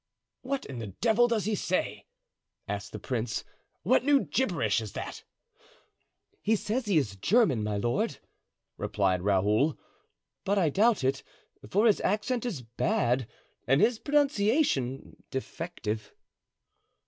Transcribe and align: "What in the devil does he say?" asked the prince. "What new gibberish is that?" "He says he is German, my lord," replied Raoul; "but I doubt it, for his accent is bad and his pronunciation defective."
"What 0.41 0.65
in 0.65 0.79
the 0.79 0.87
devil 0.87 1.27
does 1.27 1.45
he 1.45 1.53
say?" 1.53 2.07
asked 2.67 2.91
the 2.91 2.97
prince. 2.97 3.43
"What 3.83 4.03
new 4.03 4.21
gibberish 4.21 4.81
is 4.81 4.93
that?" 4.93 5.23
"He 6.41 6.55
says 6.55 6.87
he 6.87 6.97
is 6.97 7.17
German, 7.17 7.63
my 7.63 7.77
lord," 7.77 8.17
replied 8.77 9.21
Raoul; 9.21 9.77
"but 10.43 10.57
I 10.57 10.69
doubt 10.69 11.03
it, 11.03 11.21
for 11.69 11.85
his 11.85 12.01
accent 12.01 12.47
is 12.47 12.63
bad 12.63 13.27
and 13.67 13.79
his 13.79 13.99
pronunciation 13.99 15.17
defective." 15.29 16.11